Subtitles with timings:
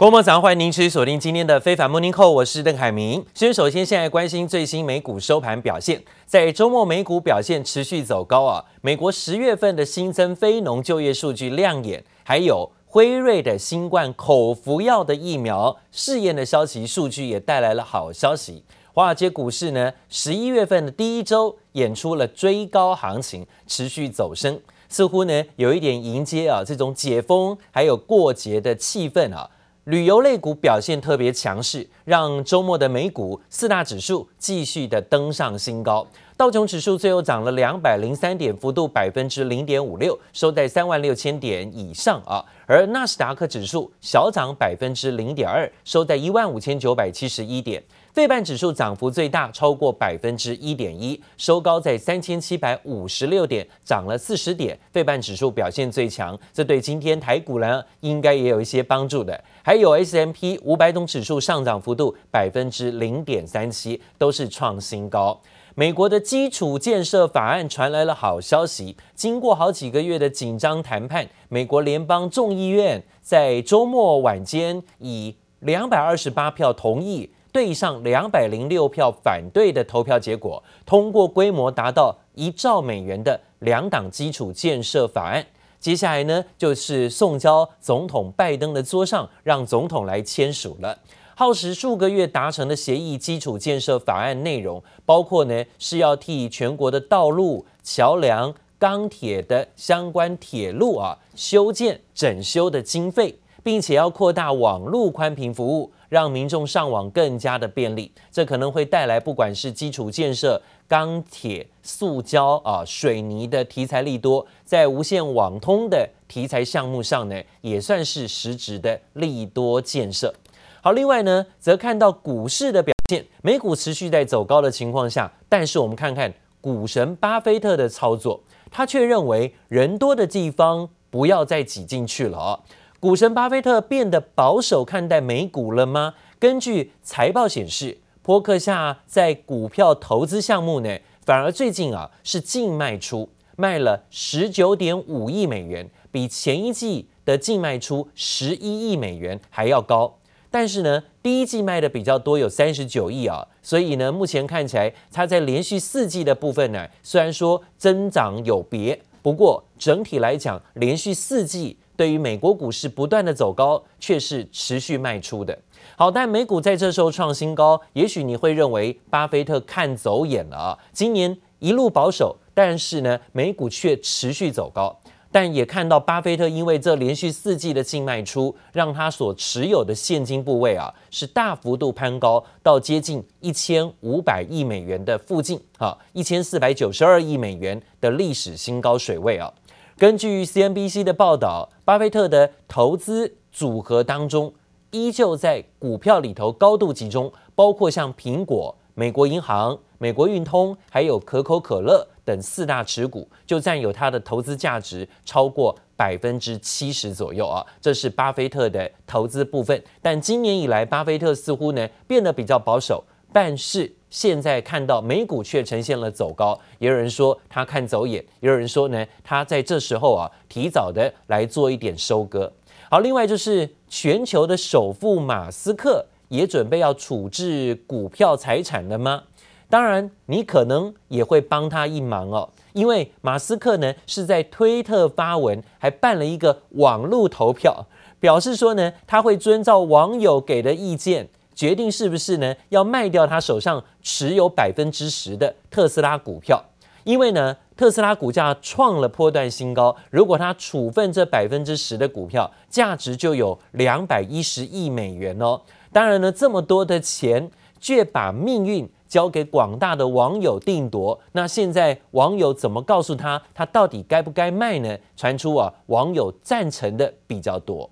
[0.00, 3.22] 国贸早上欢迎您持续锁定今天的非凡 Morning Call，我是邓凯明。
[3.34, 8.64] 先首先现在关心最新美股收盘表现，在周末美股表现持续走高啊。
[8.80, 18.64] 美国十月份的新增非农就业数据亮眼，还有辉瑞的新冠口服药的疫苗试验的消息数据也带来了好消息。
[18.94, 24.58] 华尔街股市呢，十一月份的第一周演出了追高行情，持续走升，
[24.88, 29.50] 似乎呢有一点迎接啊这种解封还有过节的气氛啊。
[29.84, 36.06] 旅游类股表现特别强势，让周末的美股四大指数继续的登上新高。
[36.36, 42.44] 道琼指数最后涨了两百零三点，幅度百分之零点五六，收在三万六千点以上啊。
[42.66, 47.82] 而纳斯达克指数小涨百分之零点二，收在一万五千九百七十一点。
[48.20, 54.78] 费半指数涨幅最大，超过百分之一点一，收高在三千七百五十六点，涨了四十点。
[54.92, 59.42] 费半指数表现最强，这对今天台股呢，应该也有一些帮助的。
[59.62, 65.40] 还有 S M P 五百种指数上涨幅度百分之零点三七，都是创新高。
[65.74, 77.30] 美国的基础建设法案传来了好消息，经过好几个月的紧张谈判，美国联邦众议院在周末晚间以两百二十八票同意。
[77.52, 85.44] 对上两百零六票反对的投票结果，通过规模达到一兆美元的两党基础建设法案。
[85.78, 90.98] 接下来呢，就是送交总统拜登的桌上，让总统来签署了。
[91.34, 105.90] 耗时数个月达成的协议基础建设法案内容，包括呢是要替全国的道路、桥梁、钢铁的相关铁路啊修建整修的经费，并且要扩大网络宽频服务。
[106.10, 120.34] 让民众上网更加的便利，这可能会带来不管是基础建设、钢铁、塑胶啊、水泥的题材利多，在无线网通的题材项目上呢，也算是实质的利多建设。
[120.82, 132.60] 好，另外呢，则看到股市的表现，美股持续在走高的情况下，但是我们看看股神巴菲特的操作，他却认为人多的地方不要再挤进去了哦。
[133.00, 136.12] 股神巴菲特变得保守看待美股了吗？
[136.38, 150.18] 根据财报显示，波克夏在股票投资项目呢，反而最近啊是净卖出，卖了十九点五亿美元，比前一季的净卖出十一亿美元还要高。
[150.50, 161.78] 但是呢，第一季卖的比较多，有三十九亿啊，所以呢，目前看起来它在连续四季的部分呢，虽然说增长有别，不过整体来讲，连续四季。
[162.00, 165.58] 对于美国股市不断的走高，却是持续卖出的。
[165.96, 170.78] 好，但美股在这时候创新高，也许你会认为巴菲特看走眼了啊。
[170.94, 174.98] 今年一路保守，但是呢，美股却持续走高。
[175.32, 189.52] 但也看到巴菲特因为这连续四季的净卖出，让他所持有的现金部位啊，是大幅度攀高到接近一千五百亿美元的附近啊，一千四百九十二亿美元的历史新高水位啊。
[190.00, 194.50] 根据 CNBC 的报道，巴菲特的投资组合当中，
[194.92, 207.62] 依旧在股票里头高度集中，包括像苹果、美国银行、美国运通，还有可口可乐等四大持股，就占有它的投资价值超过百分之七十左右啊。
[207.78, 209.84] 这是巴菲特的投资部分。
[210.00, 213.94] 但今年以来，巴菲特似乎呢变得比较保守，但是。
[214.10, 222.52] 现在看到美股却呈现了走高，也有人说他看走眼，也有人说呢，他在这时候啊提早的来做一点收割。
[222.90, 229.22] 好，另外就是全球的首富马斯克也准备要处置股票财产了吗？
[229.68, 237.86] 当然，你可能也会帮他一忙哦，因为马斯克呢是在推特发文，还办了一个网络投票，
[238.18, 241.28] 表示说呢他会遵照网友给的意见。
[241.60, 242.56] 决定是不是呢？
[242.70, 246.64] 要卖掉他手上持有百分之十的特斯拉股票，
[247.04, 249.94] 因为呢，特斯拉股价创了波段新高。
[250.08, 255.60] 如果他处分这百分之十的股票，价值就有两百一十亿美元哦。
[255.92, 261.20] 当然呢，这么多的钱，却把命运交给广大的网友定夺。
[261.32, 264.96] 那现在网友怎么告诉他，他到底该不该卖呢？
[265.14, 267.90] 传出啊，网友赞成的比较多。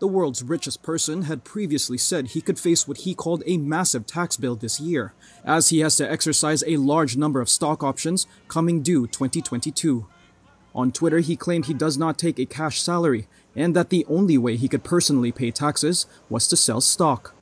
[0.00, 4.04] The world's richest person had previously said he could face what he called a massive
[4.06, 8.26] tax bill this year, as he has to exercise a large number of stock options
[8.46, 10.04] coming due 2022.
[10.74, 14.36] On Twitter, he claimed he does not take a cash salary and that the only
[14.36, 17.32] way he could personally pay taxes was to sell stock.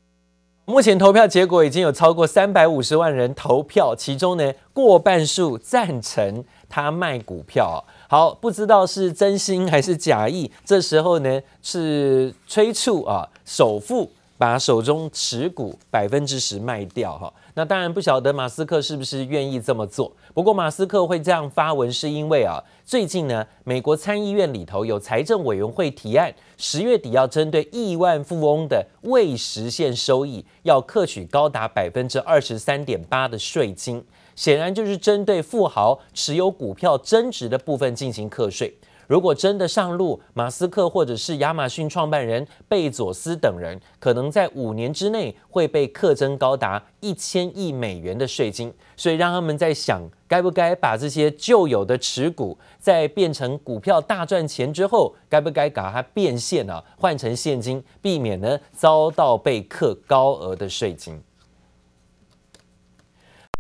[0.67, 7.85] 目前投票结果已经有超过三百五十万人投票，其中呢过半数赞成他卖股票。
[8.12, 17.32] 好，不知道是真心还是假意，这时候呢是催促啊首富把手中持股百分之十卖掉哈。
[17.54, 20.12] 那当然不晓得马斯克是不是愿意这么做。
[20.34, 34.04] 不过马斯克会这样发文，是因为啊，最近呢，美国参议院里头有财政委员会提案，十月底要针对亿万富翁的未实现收益，要课取高达百分之二十三点八的税金。
[34.40, 38.74] 显然就是针对富豪持有股票增值的部分进行课税。
[39.06, 48.74] 如果真的上路，马斯克或者是亚马逊创办人贝佐斯等人，可能在五年之内会被课征高达一千亿美元的税金。
[48.96, 61.22] 所以让他们在想，该不该把这些旧有的持股，在变成股票大赚钱之后，该不该把它变现啊，换成现金，避免呢遭到被课高额的税金。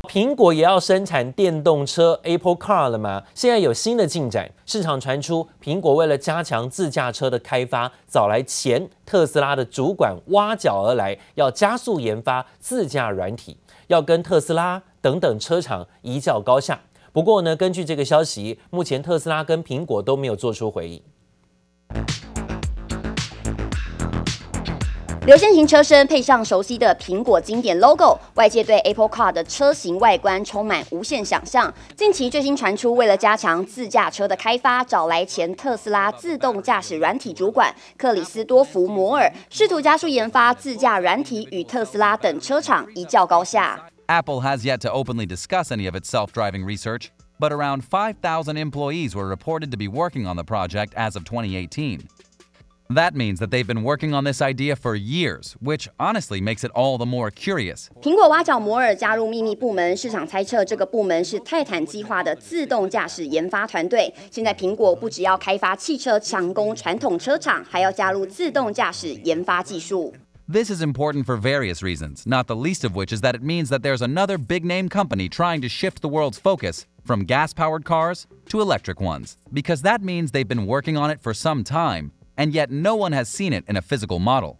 [0.10, 3.22] 苹果也要生产电动车 Apple Car 了吗？
[3.36, 16.82] 现在有新的进展，市场传出苹果为了加强自驾车的开发，找来前特斯拉的主管挖角而来，要加速研发自驾软体，要跟特斯拉等等车厂一较高下。
[17.14, 21.04] 不过呢，根据这个消息，目前特斯拉跟苹果都没有做出回应。
[25.30, 31.72] 流线型车身配上熟悉的苹果经典 logo，外界对 Apple Car 的车型外观充满无限想象。
[31.96, 43.80] 近期最新传出，为了加强自驾车的开发，找来前特斯拉自动驾驶软体主管克里斯多福摩尔，试图加速研发自驾软体，与特斯拉等车厂一较高下。
[44.08, 47.10] Apple has yet to openly discuss any of its self-driving research,
[47.40, 52.00] but around 5,000 employees were reported to be working on the project as of 2018.
[52.91, 56.71] That means that they've been working on this idea for years, which honestly makes it
[56.75, 57.89] all the more curious.
[58.03, 64.13] 苹果挖角摩尔加入秘密部门，市场猜测这个部门是泰坦计划的自动驾驶研发团队。
[64.31, 70.13] 现在苹果不只要开发汽车强攻传统车厂，还要加入自动驾驶研发技术。
[70.47, 73.81] This is important for various reasons, not the least of which is that it means that
[73.81, 78.27] there's another big name company trying to shift the world's focus from gas powered cars
[78.51, 82.13] to electric ones, because that means they've been working on it for some time.
[82.39, 84.57] And yet no one has seen it in a physical model.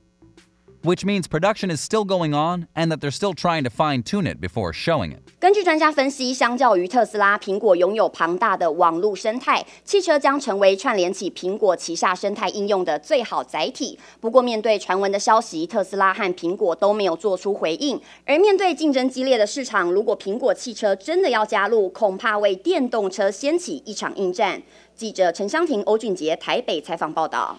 [0.83, 4.27] Which means production is still going on and that they're still trying to fine tune
[4.27, 5.23] it before showing it.
[5.41, 13.99] 根据专家分析，相较于特斯拉，苹果拥有庞大的网络生态，汽车将成为串联起苹果旗下生态应用的最好载体。
[14.21, 17.99] 不过，面对传闻的消息，特斯拉和苹果都没有做出回应。
[18.27, 24.61] 而面对竞争激烈的市场，如果苹果汽车真的要加入，恐怕为电动车掀起一场硬战。
[24.95, 27.59] 记者陈湘婷、欧俊杰台北采访报道。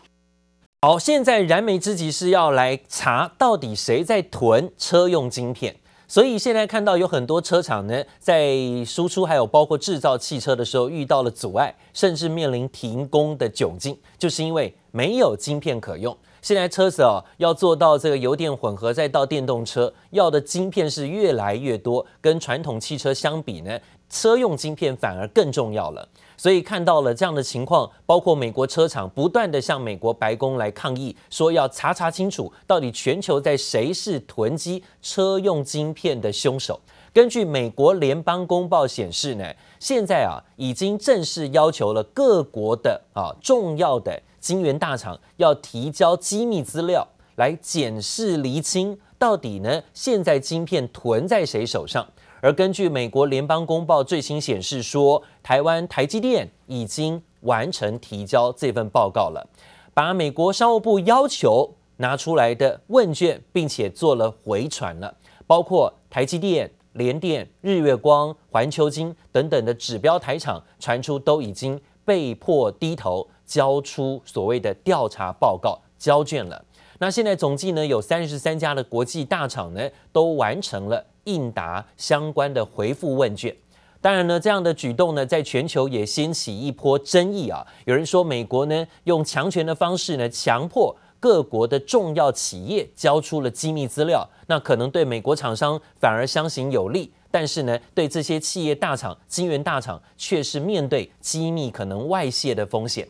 [0.82, 5.76] 好，现在燃眉之急是要来查到底谁在囤车用晶片，
[6.08, 8.56] 所以现在看到有很多车厂呢，在
[8.86, 16.16] 输出还有包括制造汽车的时候遇到了阻碍，甚至面临停工的窘境，就是因为没有晶片可用。
[16.40, 23.78] 现在车子哦要做到这个油电混合，再到电动车，要的晶片是越来越多，跟传统汽车相比呢，
[24.10, 26.06] 车用晶片反而更重要了。
[26.36, 36.80] 所以看到了这样的情况，包括美国车厂不断地向美国白宫来抗议，说要查查清楚，到底全球在谁是囤积车用晶片的凶手。
[37.12, 39.44] 根据美国联邦公报显示呢，
[39.78, 52.06] 现在啊已经正式要求了各国的啊重要的晶圆大厂要提交机密资料来检视厘清，到底呢现在晶片囤在谁手上。
[52.40, 59.46] 而根据美国联邦公报最新显示说，台湾台积电已经完成提交这份报告了，
[59.92, 65.14] 把美国商务部要求拿出来的问卷，并且做了回传了，
[65.46, 76.64] 包括台积电、联电、日月光、环球晶等等的指标台厂，传出都已经被迫低头交出所谓的调查报告交卷了。
[76.98, 81.04] 那现在总计呢有三十三家的国际大厂呢都完成了。
[81.24, 83.54] 应答相关的回复问卷，
[84.00, 87.66] 当然呢，这样的举动呢，在全球也掀起一波争议啊。
[87.84, 103.06] 有人说，美国呢用强权的方式呢，强迫各国的重要企业交出了机密资料，那可能对美国厂商反而相形有利，但是呢，对这些企业大厂、晶圆大厂却是面对机密可能外泄的风险。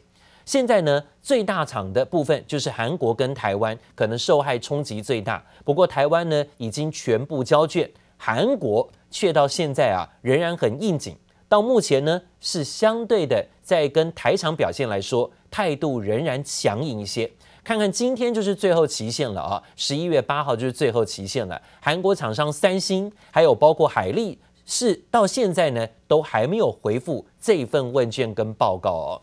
[0.50, 5.40] 现在呢，最大厂的部分就是韩国跟台湾，可能受害冲击最大。
[5.64, 7.88] 不过台湾呢，已经全部交卷。
[8.16, 11.16] 韩国却到现在啊，仍然很应景。
[11.48, 17.30] 到目前呢，是相对的，在跟台厂表现来说，态度仍然强硬一些。
[17.62, 21.62] 看看今天就是最后期限了啊，十一月八号就是最后期限了。
[21.80, 29.22] 韩国厂商三星，还有包括海力是，到现在呢，都还没有回复这份问卷跟报告哦。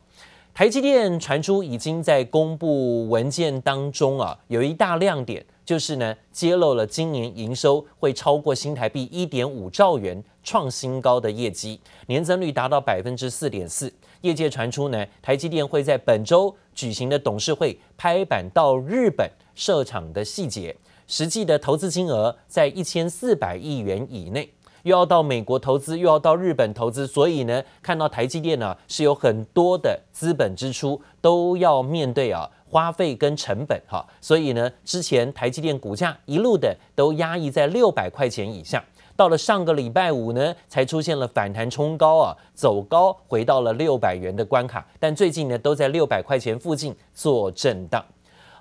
[0.58, 13.94] 台积电传出已经在公布文件当中啊，有一大亮点，就是呢揭露了今年营收会超过新台币一点五兆元，创新高的业绩，年增率达到百分之四点四。
[14.22, 24.52] 业界传出呢，台积电会在本周举行的董事会拍板到日本设厂的细节，实际的投资金额在一千四百亿元以内。
[24.88, 38.82] 又要到美国投资，又要到日本投资，所以呢，看到台积电呢、是有很多的资本支出，都要面对啊花费跟成本哈，所以呢，之前台积电股价一路的都压抑在六百块钱以下，
[39.18, 48.04] 到了上个礼拜五呢，才出现了反弹冲高啊，走高回到了六百元的关卡，但最近呢都在六百块钱附近做震荡。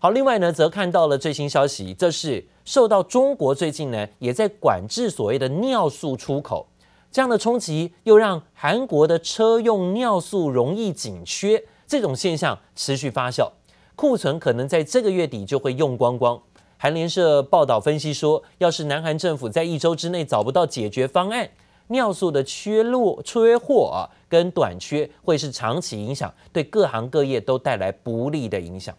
[0.00, 6.66] 好，另外呢，则看到了最新消息，这是受到中国最近呢也在管制所谓的尿素出口，
[7.12, 13.48] 这样的冲击又让韩国的车用尿素容易紧缺，这种现象持续发酵，
[13.94, 16.42] 库存可能在这个月底就会用光光。
[16.76, 21.48] 韩联社报道分析说，要是南韩政府在一周之内找不到解决方案，
[21.86, 28.92] 尿素的缺落缺货啊跟短缺会是长期影响，对各行各业都带来不利的影响。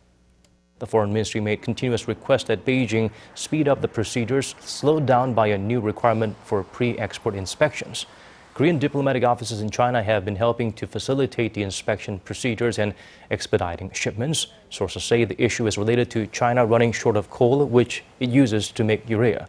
[0.79, 5.47] The foreign ministry made continuous requests that Beijing speed up the procedures, slowed down by
[5.47, 8.05] a new requirement for pre-export inspections.
[8.53, 12.93] Korean diplomatic offices in China have been helping to facilitate the inspection procedures and
[13.29, 14.47] expediting shipments.
[14.71, 18.71] Sources say the issue is related to China running short of coal, which it uses
[18.71, 19.47] to make urea.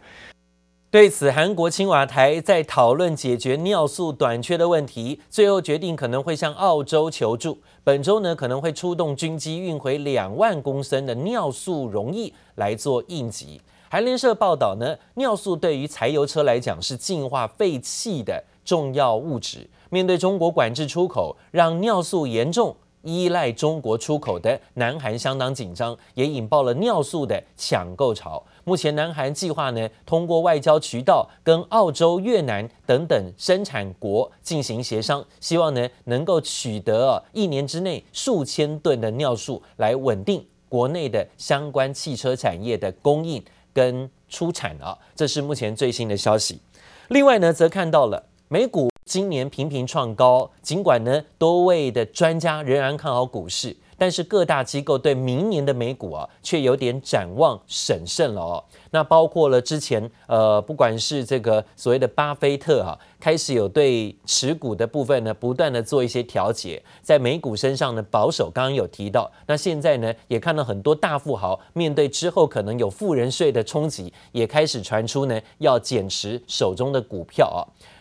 [0.91, 7.59] 对此，韩国青瓦台在讨论解决尿素短缺的问题，最后决定可能会向澳洲求助。
[7.83, 13.61] 本周呢，可能会出动军机运回两万公升的尿素溶液来做应急。
[13.87, 19.69] 韩联社报道呢，尿素对于柴油车来讲是净化废气的重要物质。
[19.91, 22.75] 面对中国管制出口，让尿素严重
[23.09, 28.43] 依赖中国出口的南韩相当紧张，也引爆了尿素的抢购潮。
[28.63, 44.95] 目前，南韩计划呢，通过外交渠道跟澳洲、越南等等生产国进行协商，希望呢能够取得一年之内数千吨的尿素，来稳定国内的相关汽车产业的供应跟出产啊。
[45.15, 46.59] 这是目前最新的消息。
[47.07, 53.75] 另外呢，则看到了美股今年频频创高，尽管呢多位的专家仍然看好股市。
[53.97, 58.63] 但是各大机构对明年的美股啊，却有点展望审慎了哦。
[58.91, 68.49] 那包括了之前呃，不管是这个所谓的巴菲特、啊，开始有对持股的部分呢，不断的做一些调节，在美股身上呢保守。
[68.49, 77.59] 刚刚有提到，那现在呢也看到很多大富豪面对之后可能有富人税的冲击，也开始传出呢要减持手中的股票啊。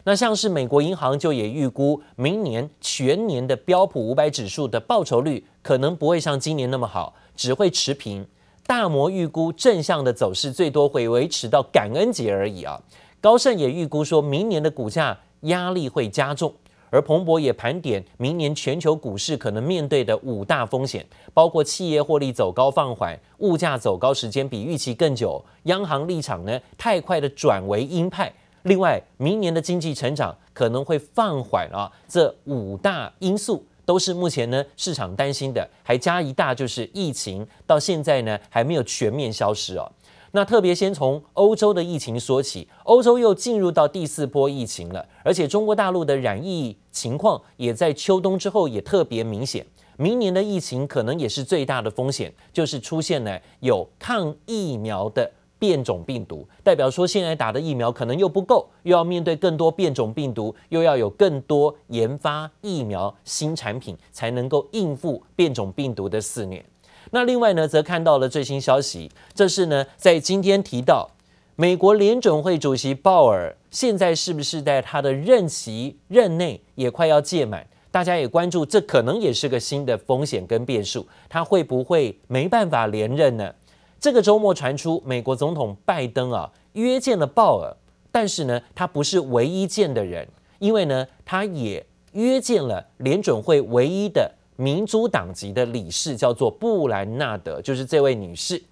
[0.08, 8.26] 那像是美国银行就也预估，明年全年的标普五百指数的报酬率可能不会像今年那么好，只会持平。
[8.66, 12.80] 大摩预估正向的走势最多会维持到感恩节而已啊。
[13.20, 16.54] 高盛也预估说明年的股价压力会加重，
[16.88, 28.32] 而彭博也盘点明年全球股市可能面对的五大风险，包括企业获利走高放缓、物价走高时间比预期更久、央行立场呢太快的转为鹰派。
[28.68, 39.90] 另外，明年的经济成长可能会放缓啊，这五大因素都是目前呢市场担心的，还加一大就是疫情到现在呢还没有全面消失哦。
[40.32, 49.64] 那特别先从欧洲的疫情说起，欧洲又进入到第四波疫情了，而且中国大陆的染疫情况也在秋冬之后也特别明显，
[49.96, 55.30] 明年的疫情可能也是最大的风险，就是出现了有抗疫苗的。
[55.58, 66.64] 变种病毒代表说，现在打的疫苗可能又不够，又要面对更多变种病毒，又要有更多研发疫苗新产品，才能够应付变种病毒的肆虐。
[67.10, 71.10] 那另外呢，则看到了最新消息，这是呢，在今天提到，
[71.56, 77.66] 美国联准会主席鲍尔现在是不是在他的任期任内也快要届满？
[77.90, 83.52] 大家也关注，这可能也是个新的风险跟变数，他会不会没办法连任呢？
[84.00, 87.76] 这个周末传出，美国总统拜登啊约见了鲍尔，
[88.12, 90.26] 但是呢，他不是唯一见的人，
[90.60, 98.62] 因为呢，他也约见了联准会唯一的民主党籍的理事，叫做布兰纳德，就是这位女士。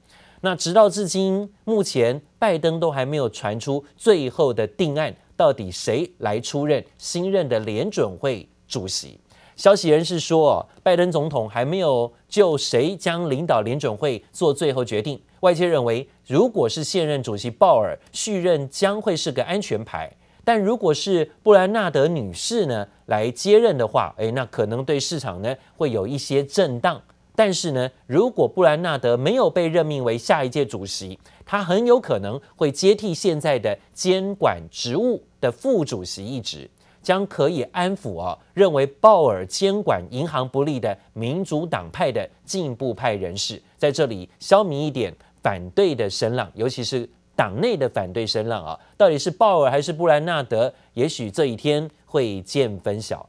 [0.43, 9.19] 那直到至今，目前拜登都还没有传出最后的定案，到底谁来出任新任的联准会主席？
[9.57, 15.19] 消息人士说，拜登总统还没有就谁将领导联准会做最后决定。
[15.41, 20.15] 外界认为，如果是现任主席鲍尔续任，将会是个安全牌。
[20.45, 27.01] 但如果是布兰纳德女士呢来接任的话，诶，那可能对市场呢会有一些震荡。
[27.35, 36.69] 但是呢，如果布兰纳德没有被任命为下一届主席，他很有可能会接替现在的监管职务的副主席一职，
[37.07, 50.75] 将可以安抚啊认为鲍尔监管银行不利的民主党派的进步派人士，在这里消弭一点反对的声浪，尤其是党内的反对声浪啊，到底是鲍尔还是布兰纳德？
[50.95, 53.25] 也许这一天会见分晓。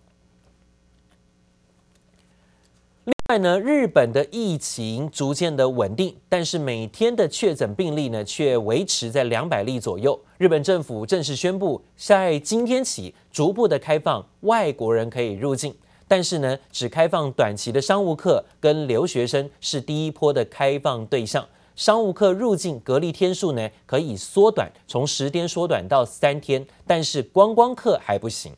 [3.07, 10.19] 另外呢，日本的疫情逐渐的稳定，但是每天的确诊病例呢却维持在两百例左右。
[10.37, 15.73] 日本政府正式宣布，在今天起逐步的开放外国人可以入境，
[16.05, 21.47] 但是呢，只开放短期的商务客跟留学生是第一波的开放对象。
[21.77, 28.51] 商务客入境隔离天数呢可以缩短，从十天缩短到三天，但是观光客还不行。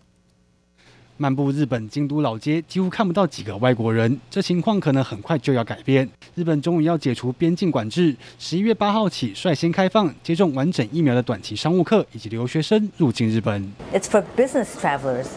[1.21, 4.17] 漫步日本京都老街，几乎看不到几个外国人。
[4.31, 6.09] 这情况可能很快就要改变。
[6.33, 13.69] 日本终于要解除边境管制，十一月八号起率先开放接种完整疫苗的短期商务客以及留学生入境日本。
[13.93, 15.27] It's for business travelers.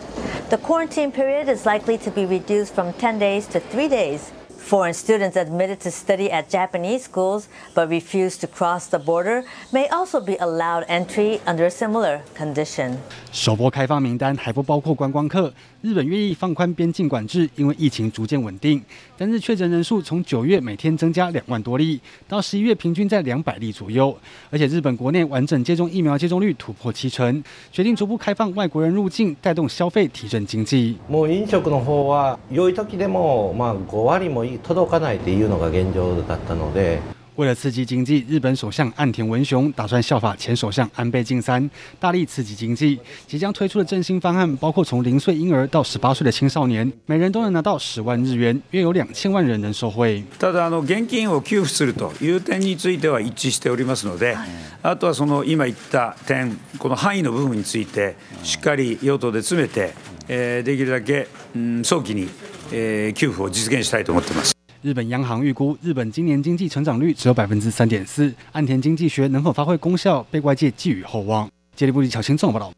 [0.51, 4.21] The quarantine period is likely to be reduced from 10 days to 3 days.
[4.65, 9.89] Foreign students admitted to study at Japanese schools but refused to cross the border may
[9.89, 12.97] also be allowed entry under a similar condition.
[13.33, 15.53] 首波开放名单还不包括观光客。
[15.82, 18.82] 日本愿意放宽边境管制，因为疫情逐渐稳定。
[19.18, 24.18] 单日确诊人数从九月每天增加两万多例，到十一月平均在两百例左右。
[24.50, 30.98] 而且日本国内完整接种疫苗接种率突破七成，决定逐步开放外国人入境，带动消费，提振经济。
[31.08, 37.00] もう饮食の方は良い时でもまあ5割も届かないっていうのが现状だったので。
[37.36, 43.00] 为了刺激经济，日本首相岸田文雄打算效法前首相安倍晋三，大力刺激经济。
[43.28, 50.24] 即将推出的振兴方案包括从零岁婴儿到十八岁的青少年，每人都能拿到十万日元，约有两千万人能受惠。
[50.40, 54.36] ただあの现金を给付するという点については一致しておりますので，
[54.82, 59.94] あとはその今言った点，この范囲の部分についてしっかり与党で詰めて，
[60.28, 62.28] えできるだけ嗯早期に
[62.72, 64.58] え给付を実现したいと思ってます。
[64.83, 68.35] 日本央行预估，日本今年经济成长率只有百分之三点四。
[68.51, 71.49] 岸田经济学能否发挥功效，被外界寄予厚望。
[71.77, 72.73] 杰里布里巧新综合报道。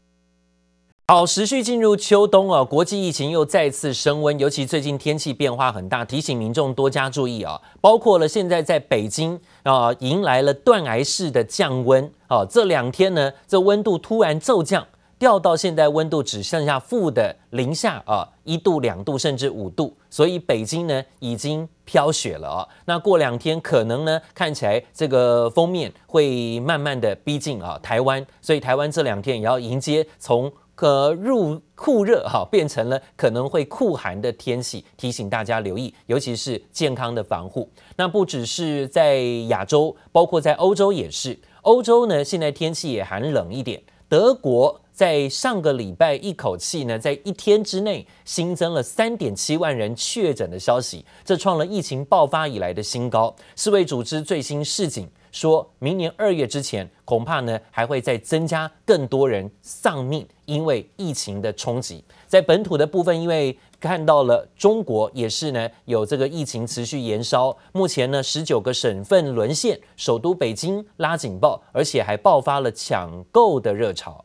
[1.07, 7.59] 好，持续进入秋冬啊，国际疫情又再次升温，尤其最近天气变化很大，提醒民众多加注意啊。
[7.81, 14.85] 包括了现在在北京啊，迎来了断崖式的降温啊，这两天呢，这温度突然骤降。
[15.17, 22.67] 掉到现在温度只剩下负的零下啊，一度、两度甚至五度，所以北京呢已经飘雪了啊。
[22.85, 37.69] 那过两天可能呢看起来这个锋面会慢慢的逼近啊台湾，所以台湾这两天也要迎接从可入酷热哈变成了可能会酷寒的天气，提醒大家留意，尤其是健康的防护。
[37.95, 44.81] 那不只是在亚洲，包括在欧洲也是，欧洲呢现在天气也寒冷一点，德国。
[44.95, 53.35] 在上个礼拜，一口气呢，在一天之内新增了三点七万人确诊的消息，这创了疫情爆发以来的新高。
[53.57, 62.01] 世卫组织最新示警，说明年二月之前，恐怕呢还会再增加更多人丧命，因为疫情的冲击。
[62.25, 74.23] 在本土的部分，因为看到了中国也是呢有这个疫情持续延烧，目前呢十九个省份沦陷，首都北京拉警报，而且还爆发了抢购的热潮。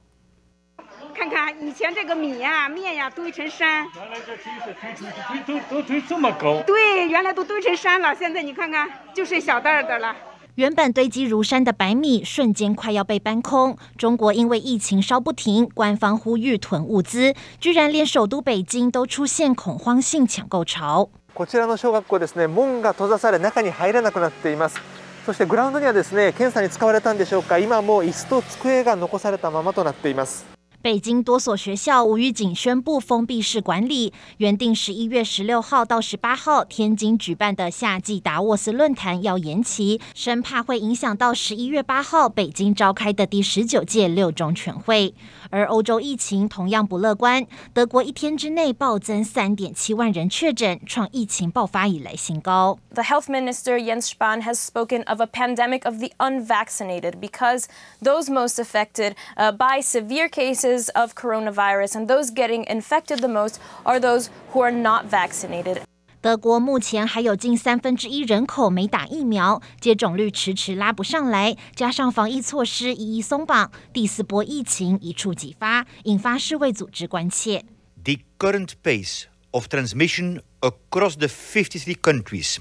[1.59, 6.63] 看看以前这个米呀、啊、面呀、啊、堆成山，原来这堆是堆堆堆都堆这么高。
[6.65, 10.15] 对，原来都堆成山了，现在你看看就剩小袋的了。
[10.55, 13.77] 原本堆积如山的白米，瞬间快要被搬空。
[13.97, 21.09] 中国因为疫情烧不停，官方呼吁囤物资，居然连首都北京都出现恐慌性抢购潮。
[21.33, 24.79] こちらの小学校ですね、门が闭ざされ中に入れなくなっています。
[25.25, 30.45] そしてグラウンドにはですね、検查に使われたんでしょうか、今も椅子と机が残されたままとなっています。
[30.82, 45.14] 北京多所学校无预警宣布封闭式管理，原定十一月十六号到十八号天津举办的夏季达沃斯论坛要延期，生怕会影响到十一月八号北京召开的第十九届六中全会。
[45.50, 52.78] 而欧洲疫情同样不乐观，德国一天之内暴增三点七万人确诊，创疫情爆发以来新高。
[52.94, 57.64] The health minister Jens Spahn has spoken of a pandemic of the unvaccinated because
[58.00, 60.69] those most affected by severe cases.
[60.69, 65.81] Of coronavirus and those getting infected the most are those who are not vaccinated.
[66.21, 77.65] 德国目前还有近三分之一人口没打疫苗，接种率迟迟拉不上来，加上防疫措施一一松绑，第四波疫情一触即发，引发世卫组织关切。
[78.03, 82.57] The current pace of transmission across the 53 countries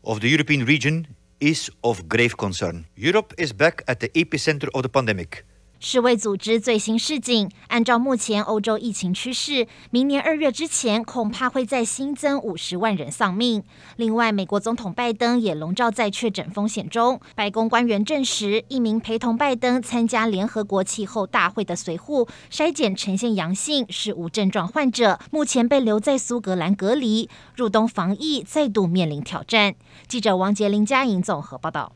[0.00, 1.04] of the European region
[1.40, 2.84] is of grave concern.
[2.96, 5.44] Europe is back at the epicenter of the pandemic.
[5.79, 13.63] 世卫组织最新示警，按照目前欧洲疫情趋势，明年二月之前恐怕会再新增五十万人丧命。
[13.95, 17.19] 另外，美国总统拜登也笼罩在确诊风险中。
[17.35, 27.29] 白宫官员证实，一名陪同拜登参加联合国气候大会的随护筛检呈现阳性，是无症状患者，目前被留在苏格兰隔离。
[27.55, 29.75] 入冬防疫再度面临挑战。
[30.07, 31.93] 记者王杰、林佳莹综合报道。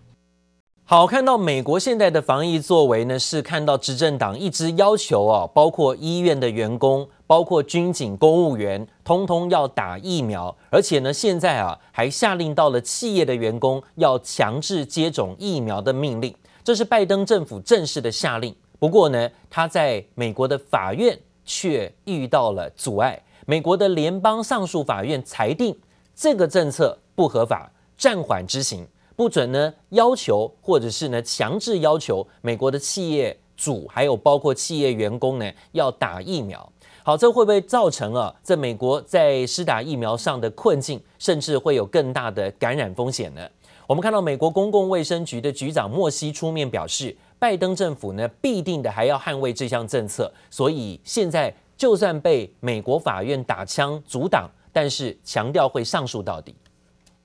[0.92, 18.54] 好，看到美国现在的防疫作为呢，是看到执政党一直要求啊，包括医院的员工，包括军警、公务员，通通要打疫苗，而且呢，现在啊还下令到了企业的员工要强制接种疫苗的命令，这是拜登政府正式的下令。
[18.78, 25.74] 不过呢，他在美国的法院却遇到了阻碍，美国的联邦上诉法院裁定
[26.14, 28.86] 这个政策不合法，暂缓执行。
[29.16, 36.72] 不准呢要求，或者是呢强制要求美国的企业主，还有包括企业员工呢要打疫苗。
[37.04, 43.42] 好，这会不会造成啊，在美国在施打疫苗上的困境，甚至会有更大的感染风险呢？
[43.88, 56.56] 我们看到美国公共卫生局的局长莫西出面表示，拜登政府呢必定的还要捍卫这项政策，所以现在就算被美国法院打枪阻挡，但是强调会上诉到底。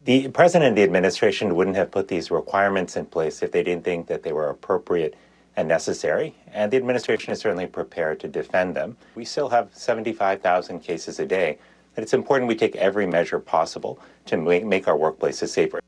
[0.06, 3.82] The president and the administration wouldn't have put these requirements in place if they didn't
[3.82, 5.16] think that they were appropriate
[5.56, 8.96] and necessary, and the administration is certainly prepared to defend them.
[9.16, 11.58] We still have 75,000 cases a day,
[11.96, 15.80] and it's important we take every measure possible to make, make our workplaces safer.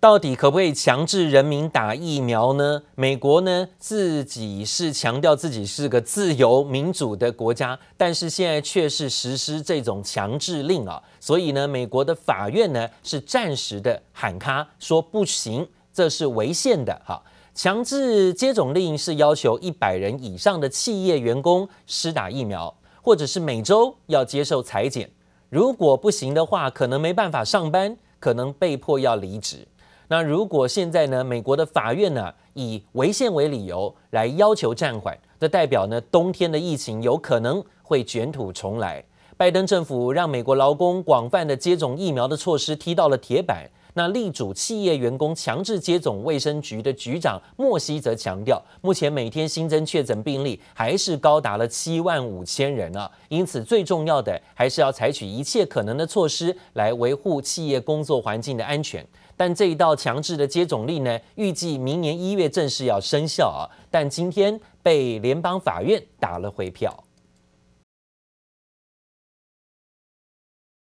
[0.00, 2.82] 到底可不可以强制人民打疫苗呢？
[2.94, 17.22] 美国呢自己是强调自己是个自由民主的国家，但是现在却是实施这种强制令啊，所以呢，美国的法院呢是暂时的喊卡，说不行，这是违宪的哈。
[17.54, 25.10] 强制接种令是要求一百人以上的企业员工施打疫苗，或者是每周要接受裁剪，
[25.50, 29.68] 如果不行的话，可能没办法上班，可能被迫要离职。
[30.12, 39.04] 那如果现在呢，美国的法院呢以违宪为理由来要求暂缓，这代表呢冬天的疫情有可能会卷土重来。
[39.36, 43.70] 拜登政府让美国劳工广泛的接种疫苗的措施踢到了铁板。
[43.94, 59.04] 那力主企业员工强制接种，卫生局的局长莫西则强调，目前每天新增确诊病例还是高达了七万五千人啊，因此最重要的还是要采取一切可能的措施来维护企业工作环境的安全。
[59.40, 66.94] 但这一道强制的接种令呢，预计明年一月正式要生效啊，但今天被联邦法院打了回票。